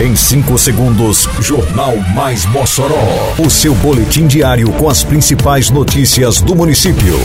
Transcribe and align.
Em 0.00 0.16
5 0.16 0.56
segundos, 0.56 1.28
Jornal 1.40 1.94
Mais 2.14 2.46
Mossoró. 2.46 3.34
O 3.38 3.50
seu 3.50 3.74
boletim 3.74 4.26
diário 4.26 4.72
com 4.72 4.88
as 4.88 5.04
principais 5.04 5.68
notícias 5.68 6.40
do 6.40 6.56
município. 6.56 7.18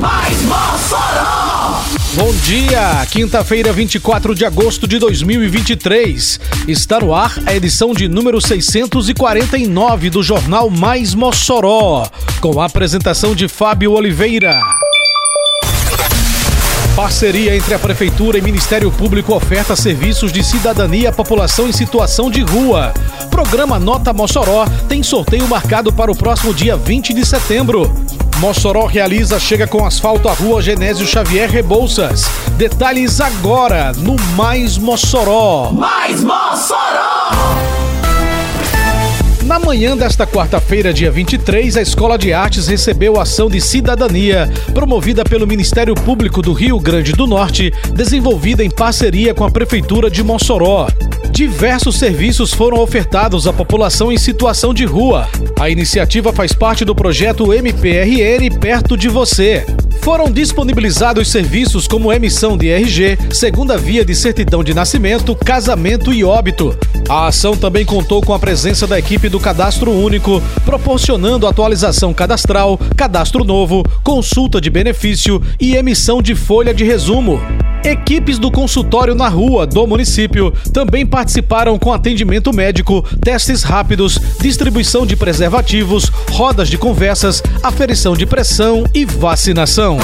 Mais 0.00 0.42
Mossoró! 0.42 1.84
Bom 2.14 2.34
dia, 2.42 3.06
quinta-feira, 3.08 3.72
24 3.72 4.34
de 4.34 4.44
agosto 4.44 4.88
de 4.88 4.98
2023. 4.98 6.40
Está 6.66 6.98
no 6.98 7.14
ar 7.14 7.32
a 7.46 7.54
edição 7.54 7.94
de 7.94 8.08
número 8.08 8.40
649 8.40 10.10
do 10.10 10.24
Jornal 10.24 10.68
Mais 10.68 11.14
Mossoró, 11.14 12.04
com 12.40 12.60
a 12.60 12.64
apresentação 12.64 13.32
de 13.32 13.46
Fábio 13.46 13.92
Oliveira. 13.92 14.60
Parceria 16.96 17.56
entre 17.56 17.72
a 17.74 17.78
Prefeitura 17.78 18.36
e 18.36 18.42
Ministério 18.42 18.92
Público 18.92 19.34
oferta 19.34 19.74
serviços 19.74 20.30
de 20.30 20.44
cidadania 20.44 21.08
à 21.08 21.12
população 21.12 21.66
em 21.66 21.72
situação 21.72 22.30
de 22.30 22.42
rua. 22.42 22.92
Programa 23.30 23.78
Nota 23.78 24.12
Mossoró 24.12 24.66
tem 24.90 25.02
sorteio 25.02 25.48
marcado 25.48 25.90
para 25.90 26.12
o 26.12 26.16
próximo 26.16 26.52
dia 26.52 26.76
20 26.76 27.14
de 27.14 27.24
setembro. 27.24 27.90
Mossoró 28.36 28.84
realiza 28.84 29.40
chega 29.40 29.66
com 29.66 29.86
asfalto 29.86 30.28
à 30.28 30.34
rua 30.34 30.60
Genésio 30.60 31.06
Xavier 31.06 31.50
Rebouças. 31.50 32.26
Detalhes 32.58 33.22
agora 33.22 33.92
no 33.96 34.16
Mais 34.36 34.76
Mossoró. 34.76 35.70
Mais 35.72 36.22
Mossoró! 36.22 37.91
Na 39.52 39.58
manhã 39.58 39.94
desta 39.94 40.26
quarta-feira, 40.26 40.94
dia 40.94 41.10
23, 41.10 41.76
a 41.76 41.82
Escola 41.82 42.16
de 42.16 42.32
Artes 42.32 42.68
recebeu 42.68 43.18
a 43.18 43.24
ação 43.24 43.50
de 43.50 43.60
cidadania 43.60 44.50
promovida 44.72 45.24
pelo 45.26 45.46
Ministério 45.46 45.94
Público 45.94 46.40
do 46.40 46.54
Rio 46.54 46.80
Grande 46.80 47.12
do 47.12 47.26
Norte, 47.26 47.70
desenvolvida 47.92 48.64
em 48.64 48.70
parceria 48.70 49.34
com 49.34 49.44
a 49.44 49.50
Prefeitura 49.50 50.10
de 50.10 50.22
Mossoró. 50.22 50.88
Diversos 51.30 51.98
serviços 51.98 52.54
foram 52.54 52.78
ofertados 52.78 53.46
à 53.46 53.52
população 53.52 54.10
em 54.10 54.16
situação 54.16 54.72
de 54.72 54.86
rua. 54.86 55.28
A 55.60 55.68
iniciativa 55.68 56.32
faz 56.32 56.54
parte 56.54 56.82
do 56.82 56.94
projeto 56.94 57.52
MPRN 57.52 58.58
Perto 58.58 58.96
de 58.96 59.10
Você. 59.10 59.66
Foram 60.00 60.30
disponibilizados 60.30 61.28
serviços 61.28 61.86
como 61.86 62.12
emissão 62.12 62.56
de 62.56 62.68
RG, 62.70 63.18
segunda 63.32 63.76
via 63.76 64.04
de 64.04 64.14
certidão 64.14 64.64
de 64.64 64.74
nascimento, 64.74 65.34
casamento 65.36 66.12
e 66.12 66.24
óbito. 66.24 66.76
A 67.08 67.26
ação 67.26 67.56
também 67.56 67.84
contou 67.84 68.22
com 68.22 68.32
a 68.32 68.38
presença 68.38 68.86
da 68.86 68.98
equipe 68.98 69.28
do 69.28 69.38
Cadastro 69.38 69.90
Único, 69.90 70.42
proporcionando 70.64 71.46
atualização 71.46 72.12
cadastral, 72.12 72.78
cadastro 72.96 73.44
novo, 73.44 73.82
consulta 74.02 74.60
de 74.60 74.70
benefício 74.70 75.42
e 75.60 75.76
emissão 75.76 76.22
de 76.22 76.34
folha 76.34 76.72
de 76.72 76.84
resumo. 76.84 77.40
Equipes 77.84 78.38
do 78.38 78.50
consultório 78.50 79.14
na 79.14 79.28
rua 79.28 79.66
do 79.66 79.86
município 79.86 80.52
também 80.72 81.04
participaram 81.04 81.76
com 81.78 81.92
atendimento 81.92 82.52
médico, 82.52 83.04
testes 83.20 83.64
rápidos, 83.64 84.18
distribuição 84.40 85.04
de 85.04 85.16
preservativos, 85.16 86.04
rodas 86.30 86.68
de 86.68 86.78
conversas, 86.78 87.42
aferição 87.62 88.14
de 88.14 88.24
pressão 88.24 88.84
e 88.94 89.04
vacinação. 89.04 89.98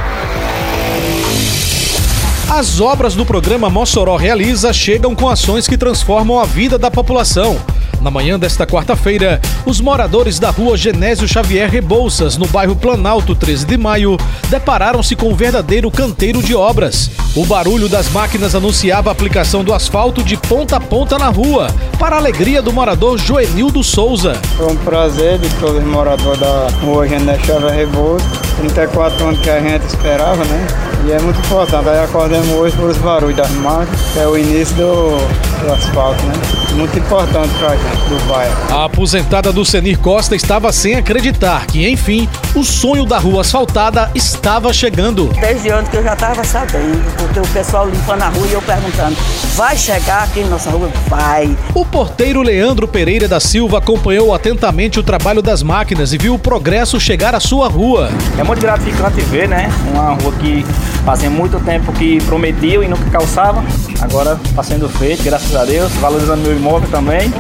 As 2.50 2.78
obras 2.80 3.14
do 3.14 3.24
programa 3.24 3.70
Mossoró 3.70 4.16
Realiza 4.16 4.72
chegam 4.72 5.14
com 5.14 5.28
ações 5.28 5.66
que 5.66 5.78
transformam 5.78 6.38
a 6.38 6.44
vida 6.44 6.78
da 6.78 6.90
população. 6.90 7.58
Na 8.00 8.10
manhã 8.10 8.38
desta 8.38 8.66
quarta-feira, 8.66 9.40
os 9.64 9.80
moradores 9.80 10.38
da 10.38 10.50
rua 10.50 10.76
Genésio 10.76 11.26
Xavier 11.26 11.70
Rebouças, 11.70 12.36
no 12.36 12.46
bairro 12.46 12.76
Planalto 12.76 13.34
13 13.34 13.64
de 13.64 13.78
Maio, 13.78 14.18
depararam-se 14.50 15.16
com 15.16 15.30
um 15.30 15.34
verdadeiro 15.34 15.90
canteiro 15.90 16.42
de 16.42 16.54
obras. 16.54 17.10
O 17.34 17.46
barulho 17.46 17.88
das 17.88 18.10
máquinas 18.10 18.54
anunciava 18.54 19.10
a 19.10 19.12
aplicação 19.12 19.64
do 19.64 19.72
asfalto 19.72 20.22
de 20.22 20.36
ponta 20.36 20.76
a 20.76 20.80
ponta 20.80 21.18
na 21.18 21.30
rua, 21.30 21.68
para 21.98 22.16
a 22.16 22.18
alegria 22.18 22.60
do 22.60 22.72
morador 22.72 23.18
Joenildo 23.18 23.82
Souza. 23.82 24.34
Foi 24.56 24.70
um 24.70 24.76
prazer 24.76 25.38
de 25.38 25.48
todos 25.56 25.78
os 25.78 25.84
moradores 25.84 26.38
da 26.38 26.68
rua 26.82 27.08
Genésio 27.08 27.46
Xavier 27.46 27.74
Rebouças. 27.74 28.43
34 28.56 29.26
anos 29.26 29.40
que 29.40 29.50
a 29.50 29.60
gente 29.60 29.86
esperava, 29.86 30.44
né? 30.44 30.66
E 31.06 31.12
é 31.12 31.20
muito 31.20 31.38
importante. 31.40 31.88
Aí 31.88 31.98
acordamos 32.02 32.48
hoje 32.52 32.76
por 32.76 32.90
os 32.90 32.98
barulhos 32.98 33.36
das 33.36 33.50
máquinas, 33.52 34.00
que 34.12 34.18
é 34.18 34.26
o 34.26 34.36
início 34.36 34.74
do, 34.76 35.16
do 35.60 35.72
asfalto, 35.72 36.24
né? 36.26 36.63
Muito 36.74 36.98
importante 36.98 37.54
pra 37.58 37.70
gente, 37.70 38.08
do 38.08 38.28
bairro. 38.28 38.56
A 38.70 38.84
aposentada 38.86 39.52
do 39.52 39.64
Senir 39.64 39.98
Costa 39.98 40.34
estava 40.34 40.72
sem 40.72 40.96
acreditar 40.96 41.66
que, 41.66 41.88
enfim, 41.88 42.28
o 42.54 42.64
sonho 42.64 43.04
da 43.04 43.16
rua 43.16 43.42
asfaltada 43.42 44.10
estava 44.14 44.72
chegando. 44.72 45.30
Desde 45.40 45.72
ontem 45.72 45.90
que 45.90 45.96
eu 45.98 46.02
já 46.02 46.14
estava 46.14 46.42
sabendo, 46.42 47.00
porque 47.16 47.38
o 47.38 47.46
pessoal 47.48 47.88
limpando 47.88 48.22
a 48.22 48.28
rua 48.28 48.46
e 48.48 48.52
eu 48.52 48.62
perguntando, 48.62 49.16
vai 49.54 49.76
chegar 49.76 50.24
aqui 50.24 50.40
na 50.40 50.48
nossa 50.48 50.70
rua? 50.70 50.90
Vai. 51.08 51.56
O 51.74 51.84
porteiro 51.84 52.42
Leandro 52.42 52.88
Pereira 52.88 53.28
da 53.28 53.38
Silva 53.38 53.78
acompanhou 53.78 54.34
atentamente 54.34 54.98
o 54.98 55.02
trabalho 55.02 55.40
das 55.40 55.62
máquinas 55.62 56.12
e 56.12 56.18
viu 56.18 56.34
o 56.34 56.38
progresso 56.38 56.98
chegar 56.98 57.34
à 57.36 57.40
sua 57.40 57.68
rua. 57.68 58.10
É 58.36 58.42
muito 58.42 58.60
gratificante 58.60 59.20
ver, 59.20 59.48
né? 59.48 59.70
Uma 59.92 60.14
rua 60.14 60.32
que 60.40 60.66
fazia 61.04 61.30
muito 61.30 61.60
tempo 61.60 61.92
que 61.92 62.20
prometiam 62.22 62.82
e 62.82 62.88
nunca 62.88 63.08
calçava. 63.10 63.62
Agora 64.00 64.38
está 64.44 64.62
sendo 64.62 64.88
feito, 64.88 65.22
graças 65.22 65.54
a 65.54 65.64
Deus, 65.64 65.92
valorizando 65.94 66.42
meu 66.42 66.52
também. 66.90 67.32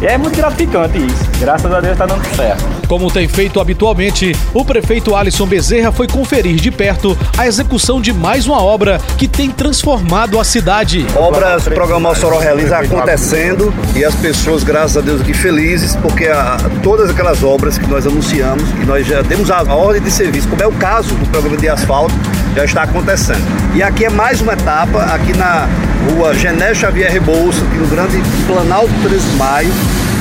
E 0.00 0.06
é 0.06 0.16
muito 0.16 0.36
gratificante 0.36 0.96
isso. 0.98 1.28
Graças 1.40 1.72
a 1.72 1.80
Deus 1.80 1.92
está 1.94 2.06
dando 2.06 2.24
certo. 2.36 2.64
Como 2.86 3.10
tem 3.10 3.26
feito 3.26 3.60
habitualmente, 3.60 4.34
o 4.54 4.64
prefeito 4.64 5.14
Alisson 5.14 5.46
Bezerra 5.46 5.90
foi 5.90 6.06
conferir 6.06 6.56
de 6.56 6.70
perto 6.70 7.18
a 7.36 7.46
execução 7.46 8.00
de 8.00 8.12
mais 8.12 8.46
uma 8.46 8.62
obra 8.62 9.00
que 9.18 9.26
tem 9.26 9.50
transformado 9.50 10.38
a 10.38 10.44
cidade. 10.44 11.04
Obras 11.16 11.64
do 11.64 11.72
programa 11.72 12.10
Mossoró 12.10 12.38
Realiza 12.38 12.78
acontecendo 12.78 13.74
e 13.96 14.04
as 14.04 14.14
pessoas, 14.14 14.62
graças 14.62 14.96
a 14.96 15.00
Deus, 15.00 15.20
aqui 15.20 15.34
felizes, 15.34 15.96
porque 15.96 16.26
a, 16.26 16.56
todas 16.82 17.10
aquelas 17.10 17.42
obras 17.42 17.76
que 17.76 17.86
nós 17.88 18.06
anunciamos, 18.06 18.70
que 18.70 18.86
nós 18.86 19.04
já 19.04 19.20
demos 19.20 19.50
a 19.50 19.62
ordem 19.74 20.00
de 20.00 20.10
serviço, 20.10 20.48
como 20.48 20.62
é 20.62 20.66
o 20.66 20.72
caso 20.72 21.12
do 21.14 21.26
programa 21.26 21.56
de 21.56 21.68
asfalto, 21.68 22.14
já 22.54 22.64
está 22.64 22.82
acontecendo. 22.84 23.42
E 23.74 23.82
aqui 23.82 24.04
é 24.04 24.10
mais 24.10 24.40
uma 24.40 24.52
etapa, 24.52 25.02
aqui 25.02 25.36
na 25.36 25.68
rua 26.08 26.34
Gené 26.34 26.74
Xavier 26.74 27.10
Rebouças, 27.10 27.62
aqui 27.62 27.76
no 27.76 27.86
grande 27.86 28.22
Planalto 28.46 28.92
13 29.02 29.28
de 29.28 29.36
Maio, 29.36 29.72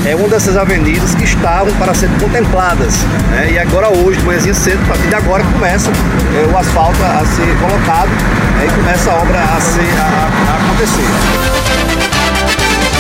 é 0.05 0.15
uma 0.15 0.27
dessas 0.27 0.55
avenidas 0.55 1.15
que 1.15 1.23
estavam 1.23 1.73
para 1.75 1.93
ser 1.93 2.09
contempladas. 2.19 3.03
Né? 3.31 3.51
E 3.53 3.59
agora 3.59 3.89
hoje, 3.89 4.19
de 4.19 4.25
manhãzinha 4.25 4.53
cedo, 4.53 4.81
a 4.83 4.87
partir 4.87 5.07
de 5.07 5.15
agora 5.15 5.43
começa 5.43 5.89
é, 5.89 6.53
o 6.53 6.57
asfalto 6.57 7.01
a, 7.03 7.19
a 7.19 7.25
ser 7.25 7.57
colocado 7.59 8.09
né? 8.09 8.67
e 8.67 8.75
começa 8.75 9.11
a 9.11 9.15
obra 9.15 9.39
a, 9.39 9.61
ser, 9.61 9.81
a, 9.99 10.51
a 10.51 10.65
acontecer. 10.65 12.06